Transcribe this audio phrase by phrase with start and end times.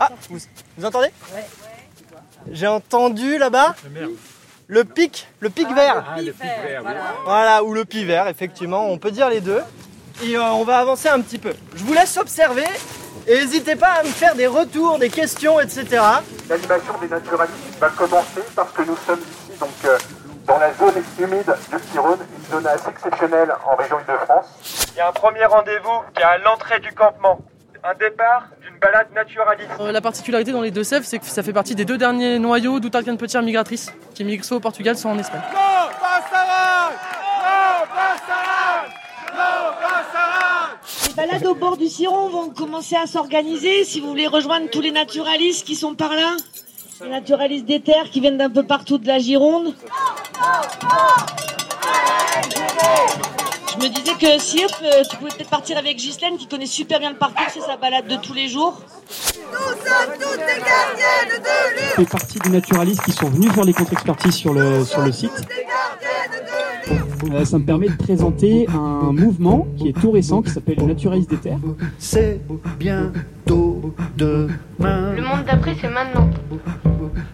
[0.00, 0.38] Ah, vous,
[0.76, 1.08] vous entendez
[2.50, 3.74] J'ai entendu là-bas
[4.66, 6.04] le pic, le pic vert.
[6.08, 6.92] Ah, le pic vert, oui.
[7.24, 9.60] Voilà, ou le pic vert, effectivement, on peut dire les deux.
[10.22, 11.52] Et euh, on va avancer un petit peu.
[11.74, 12.64] Je vous laisse observer
[13.26, 16.02] et n'hésitez pas à me faire des retours, des questions, etc.
[16.48, 19.98] L'animation des naturalistes va commencer parce que nous sommes ici donc euh,
[20.46, 24.46] dans la zone humide du Petit-Rhône, une zone assez exceptionnelle en région Île-de-France.
[24.94, 27.40] Il y a un premier rendez-vous qui est à l'entrée du campement.
[27.86, 29.68] Un départ d'une balade naturaliste.
[29.78, 32.80] Euh, la particularité dans les Deux-Sèvres, c'est que ça fait partie des deux derniers noyaux
[32.80, 35.42] d'Outarcane Petière migratrice qui migrent soit au Portugal, soit en Espagne.
[41.08, 43.84] Les balades au bord du Ciron vont commencer à s'organiser.
[43.84, 46.36] Si vous voulez rejoindre tous les naturalistes qui sont par là,
[47.02, 49.74] les naturalistes des terres qui viennent d'un peu partout de la Gironde.
[53.74, 57.00] Je me disais que Sirp, euh, tu pouvais peut-être partir avec Ghislaine qui connaît super
[57.00, 58.80] bien le parcours, c'est sa balade de tous les jours.
[61.96, 65.32] fait partie des naturalistes qui sont venus faire les contre-expertises sur le, sur le site.
[67.32, 70.86] Euh, ça me permet de présenter un mouvement qui est tout récent qui s'appelle les
[70.86, 71.58] naturalistes des terres.
[71.98, 72.40] C'est
[72.78, 73.18] bientôt
[74.16, 75.12] demain.
[75.14, 76.28] Le monde d'après, c'est maintenant.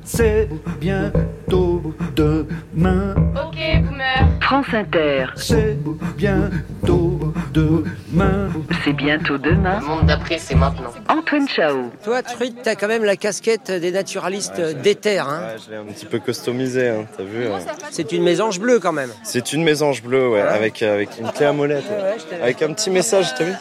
[0.05, 0.49] C'est
[0.81, 3.15] bientôt demain.
[3.35, 4.29] Ok, boomer.
[4.41, 5.27] France Inter.
[5.37, 5.79] C'est
[6.17, 7.21] bientôt
[7.53, 8.49] demain.
[8.85, 9.79] C'est bientôt demain.
[9.81, 10.91] Le monde d'après, c'est maintenant.
[11.09, 11.91] Antoine Chao.
[12.05, 14.83] Toi, Truc, t'as quand même la casquette des naturalistes Ouais, je l'ai.
[14.83, 15.29] d'éther.
[15.29, 15.41] Hein.
[15.53, 17.59] Ouais, je l'ai un petit peu customisé, hein, t'as vu euh.
[17.91, 19.11] C'est une mésange bleue quand même.
[19.23, 21.85] C'est une mésange bleue, ouais, avec, euh, avec une clé à molette.
[21.89, 22.39] ouais.
[22.43, 23.53] Avec un petit message, t'as vu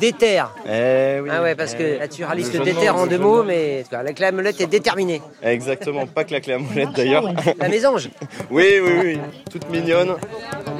[0.00, 0.52] D'éther.
[0.66, 1.28] Eh oui.
[1.32, 4.32] Ah ouais, parce eh que naturaliste Le mots, en deux mots, mais la clé à
[4.32, 5.22] molette est déterminée.
[5.42, 7.32] Exactement, pas que la clé à molette d'ailleurs.
[7.58, 8.10] La mésange.
[8.50, 9.18] oui, oui, oui,
[9.50, 10.16] toute mignonne,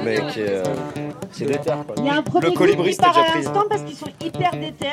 [0.03, 0.63] mais qui est,
[1.31, 1.95] qui est d'éther, quoi.
[1.97, 3.43] Il y a un premier Le colibri, groupe qui part déjà à pris.
[3.43, 4.87] l'instant parce qu'ils sont hyper déter.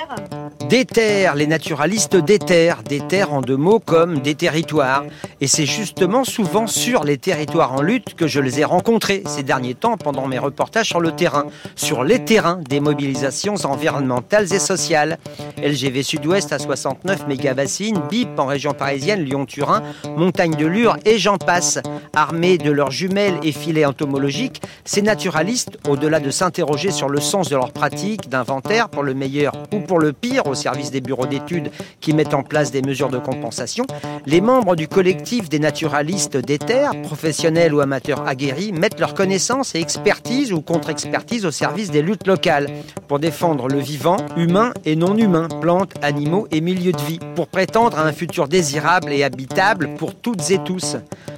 [0.69, 2.83] D'éther, les naturalistes d'éther.
[2.89, 5.05] D'éther en deux mots comme des territoires.
[5.41, 9.43] Et c'est justement souvent sur les territoires en lutte que je les ai rencontrés ces
[9.43, 11.47] derniers temps pendant mes reportages sur le terrain.
[11.77, 15.19] Sur les terrains des mobilisations environnementales et sociales.
[15.63, 19.83] LGV Sud-Ouest à 69 mégabassines, BIP en région parisienne, Lyon-Turin,
[20.17, 21.79] Montagne de Lure et j'en passe.
[22.15, 27.51] Armés de leurs jumelles et filets entomologiques, ces naturalistes, au-delà de s'interroger sur le sens
[27.51, 31.27] de leurs pratiques, d'inventaire pour le meilleur ou pour le pire au service des bureaux
[31.27, 31.71] d'études
[32.01, 33.85] qui mettent en place des mesures de compensation,
[34.25, 39.75] les membres du collectif des naturalistes des terres, professionnels ou amateurs aguerris, mettent leurs connaissances
[39.75, 42.69] et expertise ou contre-expertise au service des luttes locales
[43.07, 47.49] pour défendre le vivant, humain et non humain, plantes, animaux et milieux de vie, pour
[47.49, 50.97] prétendre à un futur désirable et habitable pour toutes et tous.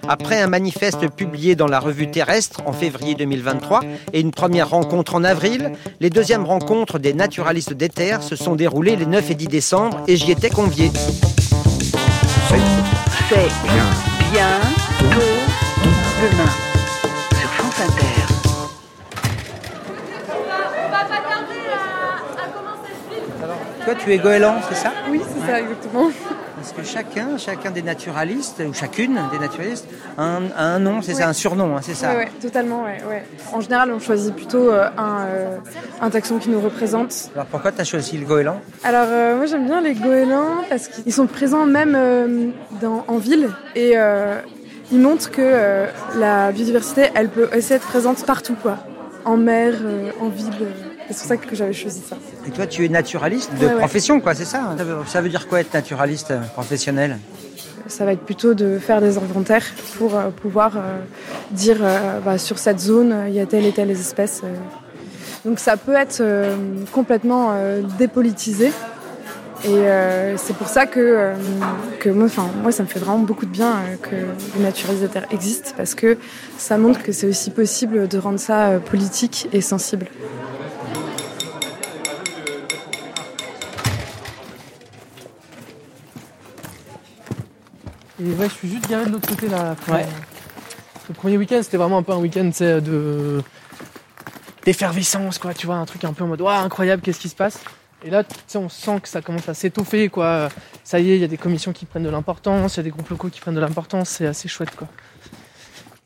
[0.09, 3.81] Après un manifeste publié dans la revue Terrestre en février 2023
[4.13, 8.55] et une première rencontre en avril, les deuxièmes rencontres des naturalistes des terres se sont
[8.55, 10.93] déroulées les 9 et 10 décembre et j'y étais convié.
[13.29, 13.49] C'est
[14.31, 15.27] bientôt
[16.23, 16.51] demain.
[17.39, 18.05] Sur France Inter.
[23.85, 24.93] Toi, tu es goéland, c'est ça?
[25.11, 26.11] Oui, c'est ça, exactement.
[26.67, 29.87] Parce que chacun, chacun des naturalistes, ou chacune des naturalistes,
[30.19, 32.99] a un, a un nom, c'est ça, un surnom, hein, c'est ça ouais, totalement, ouais,
[33.09, 33.25] ouais.
[33.53, 35.59] En général, on choisit plutôt euh, un, euh,
[36.01, 37.31] un taxon qui nous représente.
[37.37, 38.61] Alors pourquoi tu as choisi le goéland?
[38.83, 42.53] Alors, euh, moi, j'aime bien les goélands parce qu'ils sont présents même
[42.83, 43.95] dans, en ville et
[44.91, 45.87] ils montrent que
[46.19, 48.79] la biodiversité, elle peut aussi être présente partout, quoi.
[49.25, 49.75] En mer,
[50.21, 50.67] en ville.
[51.09, 52.17] C'est pour ça que j'avais choisi ça.
[52.47, 53.79] Et toi, tu es naturaliste de Ouais, ouais.
[53.79, 57.19] profession, quoi, c'est ça hein ça veut, dire quoi être naturaliste euh, professionnel?
[57.89, 59.65] Ça va être plutôt de faire des inventaires
[59.99, 60.99] pour euh, pouvoir euh,
[61.53, 61.79] dire
[62.25, 64.43] bah, sur cette zone, il y a telle et telle espèce.
[65.45, 66.21] Donc ça peut être
[66.93, 67.53] complètement
[67.99, 68.73] dépolitisé.
[69.65, 71.35] Et euh, c'est pour ça que, euh,
[71.99, 72.29] que moi,
[72.71, 76.19] ça me fait vraiment beaucoup de bien euh, que les terre existent parce que
[76.59, 80.07] ça montre que c'est aussi possible de rendre ça politique et sensible.
[88.21, 89.71] Et ouais, je suis juste garé de l'autre côté là.
[89.73, 90.07] après, Ouais.
[91.09, 93.43] Le premier week-end, c'était vraiment un peu un week-end de
[94.65, 95.55] d'effervescence, quoi.
[95.55, 97.61] Tu vois, un truc un peu en mode, waouh, incroyable, qu'est-ce qui se passe?
[98.05, 100.49] Et là, tu sais, on sent que ça commence à s'étoffer, quoi.
[100.83, 102.83] Ça y est, il y a des commissions qui prennent de l'importance, il y a
[102.83, 104.09] des groupes locaux qui prennent de l'importance.
[104.11, 104.89] C'est assez chouette, quoi.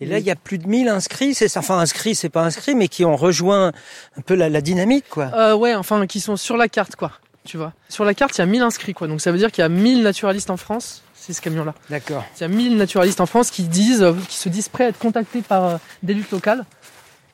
[0.02, 2.42] Et là, il y a plus de 1000 inscrits, c'est ça, enfin inscrits, c'est pas
[2.42, 3.72] inscrits, mais qui ont rejoint
[4.16, 5.30] un peu la, la dynamique, quoi.
[5.34, 7.12] Euh, ouais, enfin, qui sont sur la carte, quoi.
[7.44, 7.72] Tu vois.
[7.88, 9.08] Sur la carte, il y a 1000 inscrits, quoi.
[9.08, 11.02] Donc ça veut dire qu'il y a 1000 naturalistes en France.
[11.20, 11.74] C'est ce camion-là.
[11.90, 12.24] D'accord.
[12.38, 14.88] Il y a 1000 naturalistes en France qui disent, euh, qui se disent prêts à
[14.88, 16.64] être contactés par euh, des luttes locales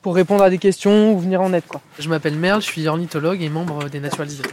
[0.01, 1.79] pour répondre à des questions ou venir en aide, quoi.
[1.97, 4.43] Je m'appelle Merle, je suis ornithologue et membre des naturalistes.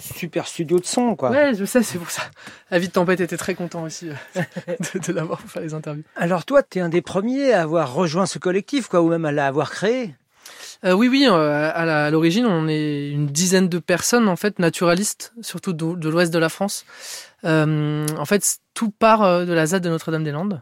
[0.00, 1.30] super studio de son, quoi.
[1.30, 2.22] Ouais, je sais, c'est pour ça.
[2.70, 4.42] Avis de Tempête était très content aussi euh,
[4.94, 6.04] de, de l'avoir pour faire les interviews.
[6.16, 9.24] Alors toi, tu es un des premiers à avoir rejoint ce collectif, quoi, ou même
[9.24, 10.14] à l'avoir créé.
[10.84, 15.32] Euh, oui, oui, euh, à l'origine, on est une dizaine de personnes, en fait, naturalistes,
[15.40, 16.84] surtout de, l'ouest de la France.
[17.44, 20.60] Euh, en fait, tout part de la ZAD de Notre-Dame-des-Landes,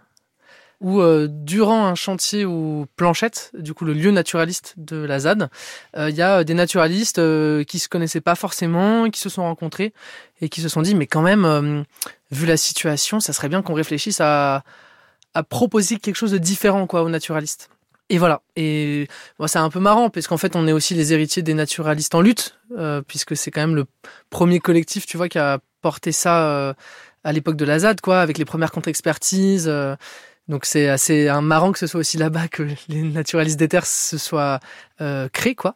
[0.80, 5.48] où, durant un chantier aux planchettes, du coup, le lieu naturaliste de la ZAD,
[5.96, 7.20] il y a des naturalistes
[7.66, 9.92] qui se connaissaient pas forcément, qui se sont rencontrés
[10.40, 11.84] et qui se sont dit, mais quand même,
[12.32, 14.64] vu la situation, ça serait bien qu'on réfléchisse à,
[15.34, 17.70] à proposer quelque chose de différent, quoi, aux naturalistes.
[18.08, 18.42] Et voilà.
[18.56, 19.08] Et
[19.38, 22.14] bon, c'est un peu marrant parce qu'en fait, on est aussi les héritiers des naturalistes
[22.14, 23.86] en lutte, euh, puisque c'est quand même le
[24.30, 26.74] premier collectif, tu vois, qui a porté ça euh,
[27.24, 29.66] à l'époque de la ZAD, quoi, avec les premières contre-expertises.
[29.68, 29.96] euh.
[30.48, 33.86] donc c'est assez un marrant que ce soit aussi là-bas que les naturalistes des terres
[33.86, 34.60] se soient
[35.32, 35.74] créés, quoi.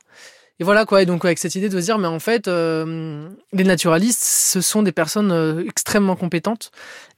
[0.58, 1.02] Et voilà quoi.
[1.02, 4.82] Et donc avec cette idée de se dire, mais en fait, les naturalistes, ce sont
[4.82, 6.70] des personnes extrêmement compétentes,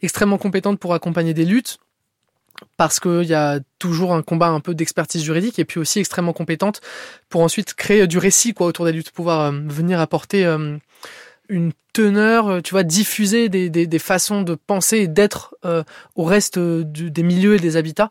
[0.03, 1.79] extrêmement compétentes pour accompagner des luttes
[2.77, 6.33] parce qu'il y a toujours un combat un peu d'expertise juridique et puis aussi extrêmement
[6.33, 6.81] compétente
[7.29, 10.77] pour ensuite créer du récit quoi autour des luttes, pouvoir euh, venir apporter euh,
[11.49, 15.57] une teneur, euh, tu vois, diffuser des, des, des façons de penser et d'être
[16.15, 18.11] au reste des milieux et des habitats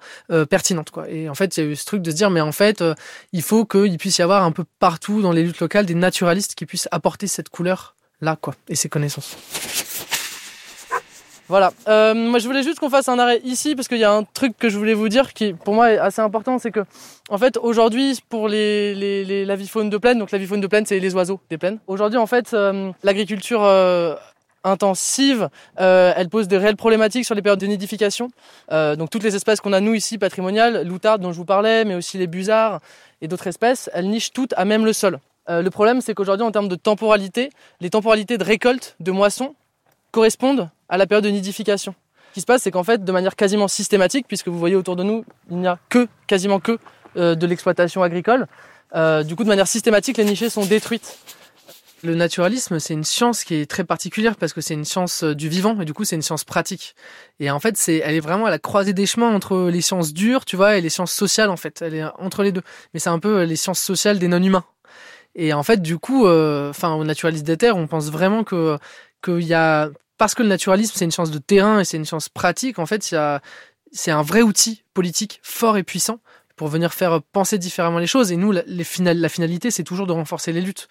[0.50, 1.10] pertinentes quoi.
[1.10, 2.84] Et en fait, il y a eu ce truc de se dire mais en fait,
[3.32, 6.56] il faut qu'il puisse y avoir un peu partout dans les luttes locales des naturalistes
[6.56, 9.38] qui puissent apporter cette couleur là quoi et ces connaissances.
[11.50, 11.72] Voilà.
[11.88, 14.24] Euh, moi, je voulais juste qu'on fasse un arrêt ici parce qu'il y a un
[14.24, 16.84] truc que je voulais vous dire qui, pour moi, est assez important, c'est que,
[17.30, 21.00] en fait, aujourd'hui, pour les, les, les l'avifaune de plaine, donc l'avifaune de plaine, c'est
[21.00, 21.80] les oiseaux des plaines.
[21.88, 24.16] Aujourd'hui, en fait, euh, l'agriculture euh,
[24.64, 25.50] intensive,
[25.80, 28.30] euh, elle pose des réelles problématiques sur les périodes de nidification.
[28.72, 31.86] Euh, donc toutes les espèces qu'on a nous ici patrimoniales, l'outarde dont je vous parlais,
[31.86, 32.80] mais aussi les busards
[33.22, 35.20] et d'autres espèces, elles nichent toutes à même le sol.
[35.50, 39.56] Euh, le problème, c'est qu'aujourd'hui, en termes de temporalité, les temporalités de récolte, de moisson,
[40.12, 41.96] correspondent à la période de nidification.
[42.30, 44.96] Ce qui se passe, c'est qu'en fait, de manière quasiment systématique, puisque vous voyez autour
[44.96, 46.78] de nous, il n'y a que, quasiment que,
[47.16, 48.48] euh, de l'exploitation agricole,
[48.96, 51.18] euh, du coup, de manière systématique, les nichées sont détruites.
[52.04, 55.34] Le naturalisme, c'est une science qui est très particulière parce que c'est une science euh,
[55.34, 56.96] du vivant et du coup, c'est une science pratique.
[57.40, 60.14] Et en fait, c'est, elle est vraiment à la croisée des chemins entre les sciences
[60.14, 61.82] dures, tu vois, et les sciences sociales, en fait.
[61.82, 62.62] Elle est entre les deux.
[62.94, 64.66] Mais c'est un peu les sciences sociales des non-humains.
[65.34, 68.78] Et en fait, du coup, enfin, au naturaliste des terres, on pense vraiment que
[69.24, 72.06] qu'il y a parce que le naturalisme c'est une science de terrain et c'est une
[72.06, 72.80] science pratique.
[72.80, 73.04] En fait,
[73.92, 76.20] c'est un vrai outil politique fort et puissant
[76.58, 78.32] pour venir faire penser différemment les choses.
[78.32, 80.90] Et nous, la finalité, c'est toujours de renforcer les luttes.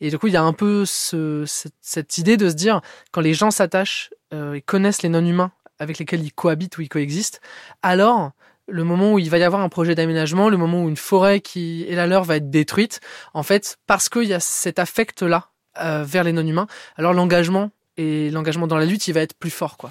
[0.00, 2.80] Et du coup, il y a un peu ce, cette, cette idée de se dire,
[3.10, 6.88] quand les gens s'attachent euh, et connaissent les non-humains avec lesquels ils cohabitent ou ils
[6.88, 7.40] coexistent,
[7.82, 8.30] alors
[8.68, 11.40] le moment où il va y avoir un projet d'aménagement, le moment où une forêt
[11.40, 13.00] qui est la leur va être détruite,
[13.34, 16.66] en fait, parce qu'il y a cet affect-là euh, vers les non-humains,
[16.96, 19.90] alors l'engagement et l'engagement dans la lutte, il va être plus fort, quoi.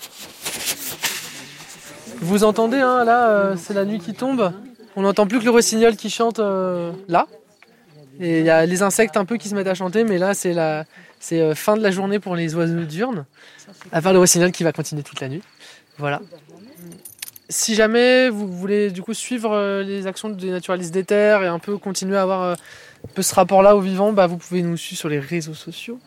[2.19, 4.51] Vous entendez, hein, là, euh, c'est la nuit qui tombe.
[4.95, 7.27] On n'entend plus que le rossignol qui chante euh, là.
[8.19, 10.33] Et il y a les insectes un peu qui se mettent à chanter, mais là,
[10.33, 10.85] c'est la,
[11.19, 13.25] c'est euh, fin de la journée pour les oiseaux diurnes.
[13.91, 15.43] À part le rossignol qui va continuer toute la nuit.
[15.99, 16.21] Voilà.
[17.49, 21.47] Si jamais vous voulez du coup suivre euh, les actions des naturalistes des terres et
[21.47, 24.61] un peu continuer à avoir euh, un peu ce rapport-là au vivant, bah, vous pouvez
[24.61, 25.97] nous suivre sur les réseaux sociaux.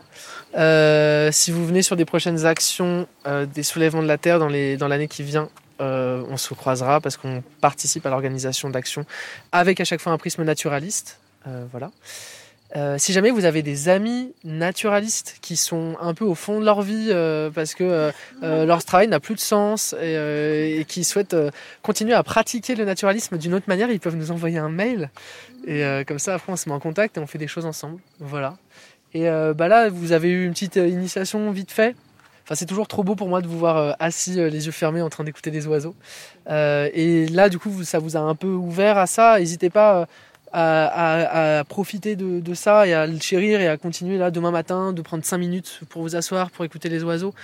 [0.58, 3.06] Euh, si vous venez sur des prochaines actions
[3.54, 8.04] des soulèvements de la terre dans l'année qui vient, on se croisera parce qu'on participe
[8.04, 9.06] à l'organisation d'actions
[9.50, 11.20] avec à chaque fois un prisme naturaliste.
[11.70, 11.90] Voilà.
[12.76, 16.64] Euh, si jamais vous avez des amis naturalistes qui sont un peu au fond de
[16.64, 18.12] leur vie euh, parce que
[18.42, 21.36] euh, leur travail n'a plus de sens et, et qui souhaitent
[21.82, 25.10] continuer à pratiquer le naturalisme d'une autre manière, ils peuvent nous envoyer un mail
[25.66, 28.00] et comme ça après on se met en contact et on fait des choses ensemble.
[28.20, 28.56] Voilà.
[29.14, 31.96] Et bah là vous avez eu une petite initiation vite fait.
[32.44, 35.10] Enfin, c'est toujours trop beau pour moi de vous voir assis, les yeux fermés, en
[35.10, 35.94] train d'écouter des oiseaux.
[36.48, 39.38] Et là, du coup, ça vous a un peu ouvert à ça.
[39.38, 40.08] N'hésitez pas
[40.52, 44.30] à, à- à profiter de, de ça et à le chérir et à continuer là
[44.30, 47.35] demain matin, de prendre 5 minutes pour vous asseoir, pour écouter les oiseaux.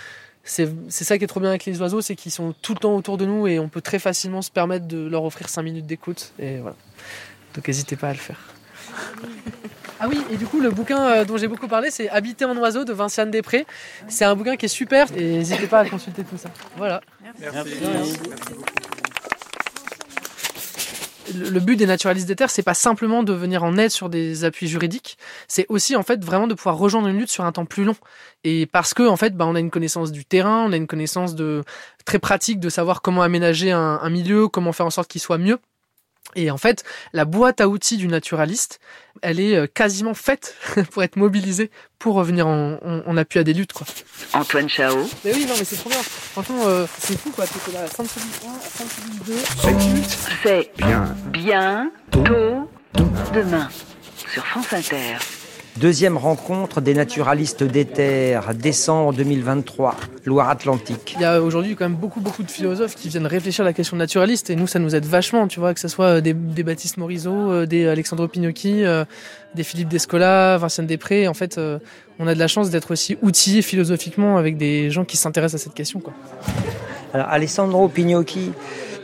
[0.48, 2.78] C'est c'est ça qui est trop bien avec les oiseaux, c'est qu'ils sont tout le
[2.78, 5.62] temps autour de nous et on peut très facilement se permettre de leur offrir 5
[5.62, 6.32] minutes d'écoute.
[6.38, 6.76] Et voilà.
[7.54, 8.38] Donc n'hésitez pas à le faire.
[9.98, 12.56] Ah oui, et du coup, le bouquin euh, dont j'ai beaucoup parlé, c'est Habiter en
[12.58, 13.66] oiseau de Vinciane Després.
[14.08, 16.50] C'est un bouquin qui est super et n'hésitez pas à consulter tout ça.
[16.76, 17.00] Voilà.
[17.40, 18.85] Le
[21.34, 24.44] le but des naturalistes des terres, c'est pas simplement de venir en aide sur des
[24.44, 25.18] appuis juridiques,
[25.48, 27.96] c'est aussi en fait vraiment de pouvoir rejoindre une lutte sur un temps plus long.
[28.44, 30.86] Et parce que en fait, bah, on a une connaissance du terrain, on a une
[30.86, 31.62] connaissance de
[32.04, 35.38] très pratique de savoir comment aménager un, un milieu, comment faire en sorte qu'il soit
[35.38, 35.58] mieux.
[36.34, 38.78] Et en fait, la boîte à outils du naturaliste,
[39.22, 40.54] elle est euh, quasiment faite
[40.90, 43.86] pour être mobilisée pour revenir en, en- en appui à des luttes, quoi.
[44.34, 46.02] Antoine Chao, Mais oui, non, mais c'est trop bien.
[46.02, 47.46] Franchement, euh, c'est fou, quoi.
[47.46, 49.34] T'es là à Sainte-Soline 1, à Sainte-Soline 2.
[50.42, 51.14] c'est Bien.
[51.30, 52.68] bien tôt
[53.32, 53.68] demain
[54.32, 55.16] sur France Inter.
[55.78, 61.14] Deuxième rencontre des naturalistes des terres, décembre 2023, Loire-Atlantique.
[61.18, 63.72] Il y a aujourd'hui quand même beaucoup, beaucoup de philosophes qui viennent réfléchir à la
[63.74, 66.62] question naturaliste et nous, ça nous aide vachement, tu vois, que ce soit des, des
[66.62, 69.04] Baptiste Morisot, euh, des Alexandre Pignocchi, euh,
[69.54, 71.28] des Philippe Descola, Vincent Després.
[71.28, 71.78] En fait, euh,
[72.18, 75.64] on a de la chance d'être aussi outillés philosophiquement avec des gens qui s'intéressent à
[75.64, 76.14] cette question, quoi.
[77.12, 78.50] Alors, Alessandro Pignocchi,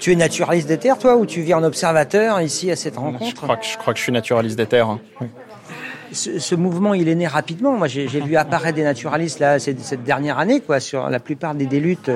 [0.00, 2.98] tu es naturaliste des terres, toi, ou tu viens en observateur ici à cette Je
[2.98, 3.42] rencontre?
[3.42, 4.88] crois, que, je crois que je suis naturaliste des terres.
[4.88, 5.00] hein.
[5.20, 5.26] Oui.
[6.12, 7.73] Ce, ce mouvement, il est né rapidement.
[7.76, 11.54] Moi, j'ai vu apparaître des naturalistes là cette, cette dernière année, quoi, sur la plupart
[11.54, 12.11] des, des luttes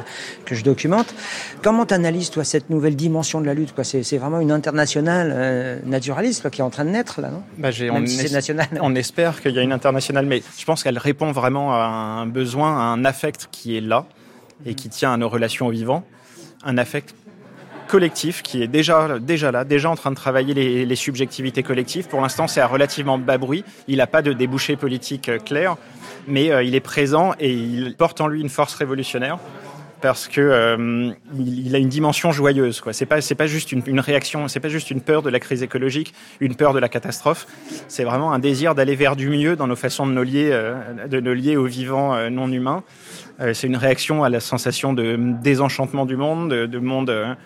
[0.45, 1.15] que je documente.
[1.62, 3.85] Comment t'analyses toi cette nouvelle dimension de la lutte, quoi?
[3.85, 7.43] C'est vraiment une internationale euh, naturaliste quoi, qui est en train de naître là, non?
[7.59, 8.69] Bah, Même on, si national.
[8.81, 12.26] on espère qu'il y a une internationale, mais je pense qu'elle répond vraiment à un
[12.26, 14.07] besoin, à un affect qui est là
[14.65, 16.05] et qui tient à nos relations au vivant.
[16.65, 17.15] Un affect
[17.87, 22.09] collectif qui est déjà, déjà là, déjà en train de travailler les, subjectivités collectives.
[22.09, 23.64] Pour l'instant, c'est à relativement bas bruit.
[23.88, 25.76] Il n'a pas de débouché politique euh, clair,
[26.26, 29.38] mais euh, il est présent et il porte en lui une force révolutionnaire
[30.00, 32.81] parce que euh, il, a une dimension joyeuse.
[32.81, 32.93] Quoi.
[32.93, 35.62] C'est pas pas juste une, une réaction, c'est pas juste une peur de la crise
[35.62, 37.47] écologique, une peur de la catastrophe.
[37.88, 41.09] C'est vraiment un désir d'aller vers du mieux dans nos façons de nos lier, euh,
[41.09, 42.83] de lier aux vivants non humains.
[43.52, 47.37] C'est une réaction à la sensation de désenchantement du monde, de, de monde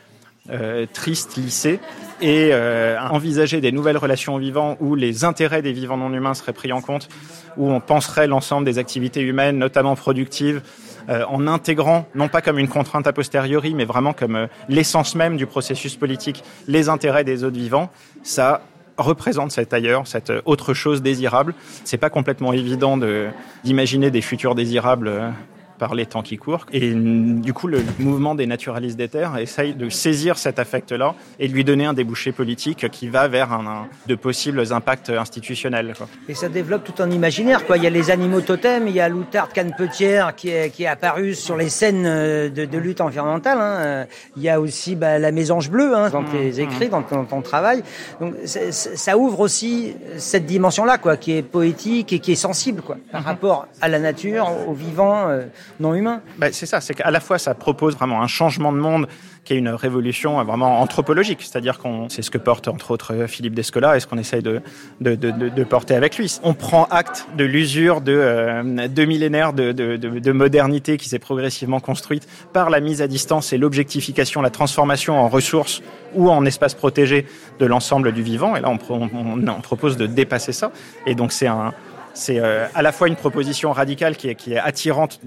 [0.51, 1.81] euh, triste, lissé,
[2.23, 6.53] et euh, envisager des nouvelles relations vivants où les intérêts des vivants non humains seraient
[6.53, 7.09] pris en compte,
[7.57, 10.63] où on penserait l'ensemble des activités humaines, notamment productives,
[11.09, 15.37] euh, en intégrant, non pas comme une contrainte a posteriori, mais vraiment comme l'essence même
[15.37, 17.91] du processus politique, les intérêts des autres vivants,
[18.23, 18.63] ça
[18.99, 21.55] représente cet ailleurs, cette autre chose désirable.
[21.85, 23.29] C'est pas complètement évident de-
[23.65, 25.33] d'imaginer des futurs désirables
[25.81, 26.67] par les temps qui courent.
[26.73, 31.49] Et du coup, le mouvement des naturalistes des terres essaye de saisir cet affect-là et
[31.49, 35.95] de lui donner un débouché politique qui va vers un, un- de possibles impacts institutionnels.
[35.97, 36.07] quoi.
[36.29, 37.79] Et ça développe tout un imaginaire, quoi.
[37.79, 40.87] Il y a les animaux totems, il y a Loutard Canepetière qui est, qui est
[40.87, 43.59] apparu sur les scènes euh, de, de lutte environnementale.
[43.61, 44.07] hein.
[44.37, 47.41] Il y a aussi bah, la mésange bleue hein, dans tes écrits, dans ton, ton
[47.41, 47.83] travail.
[48.21, 52.97] Donc ça ouvre aussi cette dimension-là, quoi, qui est poétique et qui est sensible, quoi,
[53.11, 55.47] par rapport à la nature, aux vivants euh,
[55.79, 56.23] non humains.
[56.39, 59.07] Bah, c'est ça, c'est qu'à la fois ça propose vraiment un changement de monde
[59.45, 63.15] qui est une révolution euh, vraiment anthropologique, c'est-à-dire qu'on c'est ce que porte entre autres
[63.15, 64.61] euh, Philippe Descola et ce qu'on essaye de,
[65.01, 66.39] de, de, porter avec lui.
[66.43, 71.09] On prend acte de l'usure de euh, deux millénaires de, de, de, de modernité qui
[71.09, 75.83] s'est progressivement construite par la mise à distance et l'objectification, la transformation en ressources
[76.15, 77.27] ou en espace protégé
[77.59, 78.57] de l'ensemble du vivant.
[78.57, 80.71] Et là, on, pro- on, on propose de dépasser ça.
[81.07, 81.73] Et donc c'est un
[82.13, 85.21] c'est à la fois une proposition radicale qui est, qui est attirante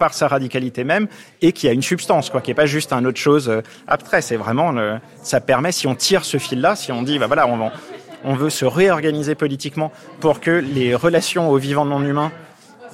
[0.00, 1.06] par sa radicalité même
[1.42, 4.22] et qui a une substance, quoi, qui est pas juste un autre chose euh, abstrait.
[4.22, 4.74] C'est vraiment,
[5.22, 7.72] ça permet, si on tire ce fil-là, si on dit, bah voilà, on, va-
[8.24, 12.32] on veut se réorganiser politiquement pour que les relations aux vivants non humains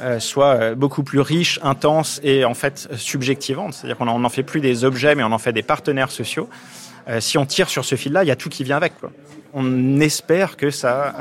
[0.02, 3.72] euh, soient euh, beaucoup plus riches, intenses et en fait subjectivantes.
[3.74, 6.10] C'est-à-dire qu'on en- on n'en fait plus des objets, mais on en fait des partenaires
[6.10, 6.48] sociaux.
[7.08, 8.98] Euh, si on tire sur ce fil-là, il y a tout qui vient avec.
[8.98, 9.10] Quoi.
[9.54, 11.14] On espère que ça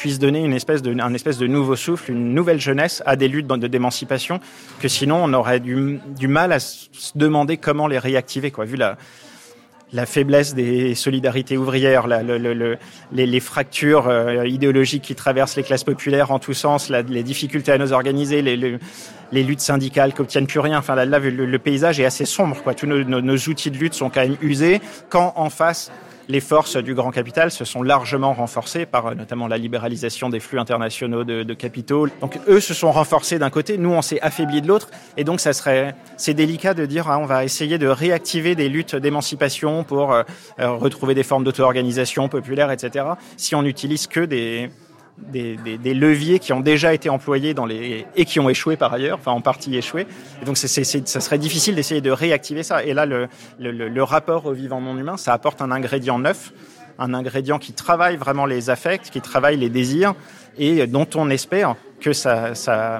[0.00, 3.28] puisse donner une espèce de, un espèce de nouveau souffle, une nouvelle jeunesse à des
[3.28, 4.40] luttes d'émancipation,
[4.80, 8.76] que sinon on aurait du, du mal à se demander comment les réactiver, quoi, vu
[8.76, 8.96] la,
[9.92, 12.78] la faiblesse des solidarités ouvrières, la- le- le- le-
[13.12, 17.76] les, fractures euh, idéologiques qui traversent les classes populaires en tous sens, les difficultés à
[17.78, 18.78] nous organiser, les, les-
[19.42, 20.78] luttes syndicales qui obtiennent plus rien.
[20.78, 22.62] Enfin, là, le, paysage est assez sombre.
[22.62, 22.72] Quoi.
[22.74, 24.80] Tous nos- nos outils de lutte sont quand même usés.
[25.10, 25.90] Quand en face,
[26.30, 30.40] les forces du grand capital se sont largement renforcées par euh, notamment la libéralisation des
[30.40, 32.06] flux internationaux de, capitaux.
[32.20, 35.40] Donc eux se sont renforcés d'un côté, nous on s'est affaiblis de l'autre, et donc
[35.40, 39.84] ça serait, c'est délicat de dire ah, on va essayer de réactiver des luttes d'émancipation
[39.84, 40.22] pour euh,
[40.60, 43.04] euh, retrouver des formes d'auto-organisation populaire, etc.
[43.36, 44.70] Si on n'utilise que des
[45.18, 49.18] des, leviers qui ont déjà été employés dans les et qui ont échoué par ailleurs,
[49.18, 50.06] enfin en partie échoué.
[50.42, 52.84] Et donc ça serait difficile d'essayer de réactiver ça.
[52.84, 56.52] Et là, le, rapport au vivant non humain, ça apporte un ingrédient neuf,
[56.98, 60.14] un ingrédient qui travaille vraiment les affects, qui travaille les désirs
[60.58, 62.52] et dont on espère que ça,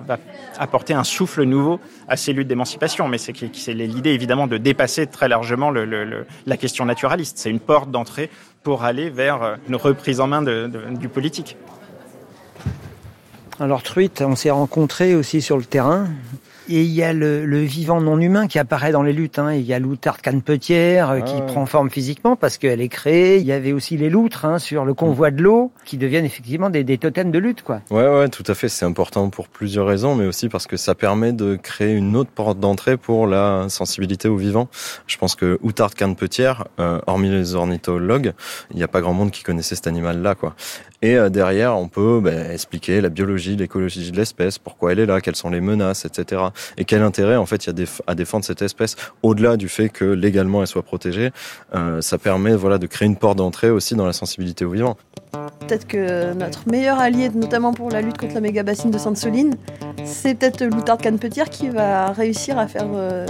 [0.07, 0.19] va
[0.59, 3.09] apporter un souffle nouveau à ces luttes d'émancipation.
[3.09, 3.33] Mais c'est,
[3.73, 7.39] l'idée évidemment de dépasser très largement la question naturaliste.
[7.39, 8.31] C'est une porte d'entrée
[8.63, 11.57] pour aller vers une reprise en main du politique.
[13.61, 16.09] Alors truite, on s'est rencontrés aussi sur le terrain.
[16.73, 19.41] Et il y a le, le vivant non humain qui apparaît dans les luttes.
[19.41, 19.55] Hein.
[19.55, 23.39] Il y a l'outarde canepetière euh, qui Ah prend forme physiquement parce qu'elle est créée.
[23.39, 26.71] Il y avait aussi les loutres hein, sur le convoi de l'eau qui deviennent effectivement
[26.71, 27.63] des, des totems de lutte.
[27.63, 27.81] quoi.
[27.91, 28.69] Ouais, ouais, tout à fait.
[28.69, 32.31] C'est important pour plusieurs raisons, mais aussi parce que ça permet de créer une autre
[32.31, 34.69] porte d'entrée pour la sensibilité au vivant.
[35.09, 38.33] Je pense que outarde canepetière, euh, hormis les ornithologues,
[38.71, 40.55] il n'y a pas grand monde qui connaissait cet animal-là, quoi.
[41.03, 45.07] Et euh, derrière, on peut bah, expliquer la biologie, l'écologie de l'espèce, pourquoi elle est
[45.07, 46.43] là, quelles sont les menaces, etc.
[46.77, 49.89] Et quel intérêt, en fait, il y a à défendre cette espèce au-delà du fait
[49.89, 51.31] que légalement elle soit protégée.
[51.75, 54.97] Euh, ça permet, de créer une porte d'entrée aussi dans la sensibilité au vivant.
[55.61, 59.55] Peut-être que notre meilleur allié, notamment pour la lutte contre la méga bassine de Sainte-Soline,
[60.05, 63.27] c'est peut-être l'outarde canepetière qui va réussir à faire euh,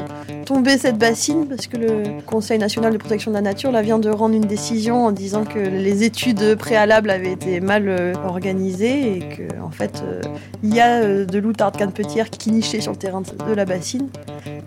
[0.47, 4.09] tomber cette bassine parce que le Conseil national de protection de la nature vient de
[4.09, 9.21] rendre une décision en disant que les études préalables avaient été mal euh, organisées et
[9.21, 10.21] que en fait euh,
[10.63, 14.09] il y a de l'outarde canepetière qui nichait sur le terrain de, de la bassine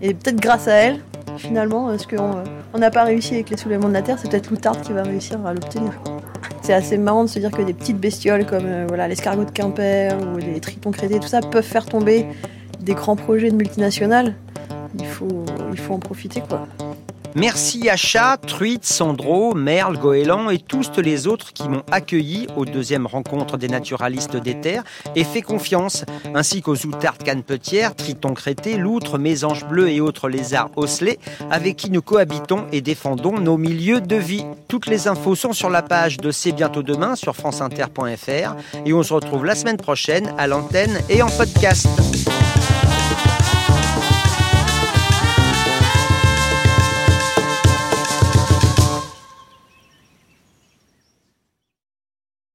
[0.01, 0.99] et peut-être grâce à elle
[1.37, 4.49] finalement parce qu'on on n'a pas réussi avec les soulèvements de la terre c'est peut-être
[4.49, 5.93] l'outarde qui va réussir à l'obtenir.
[6.63, 9.51] C'est assez marrant de se dire que des petites bestioles comme euh, voilà, l'escargot de
[9.51, 12.25] Quimper ou les tritons crétés, tout ça, peuvent faire tomber
[12.79, 14.33] des grands projets de multinationales.
[14.97, 16.67] Il faut, il faut en profiter, quoi.
[17.35, 22.65] Merci à Chat, Truite, Sandro, Merle, Goéland et tous les autres qui m'ont accueilli aux
[22.65, 24.83] deuxième rencontre des naturalistes des terres
[25.15, 30.69] et fait confiance, ainsi qu'aux outardes canepetières, tritons crétés, loutres, mésanges bleus et autres lézards
[30.75, 34.45] osselets avec qui nous cohabitons et défendons nos milieux de vie.
[34.67, 39.03] Toutes les infos sont sur la page de C'est bientôt demain sur franceinter.fr et on
[39.03, 41.87] se retrouve la semaine prochaine à l'antenne et en podcast.